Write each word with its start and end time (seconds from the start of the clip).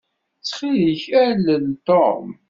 Ttxil-k, 0.41 1.03
alel 1.25 1.65
Tom. 1.87 2.27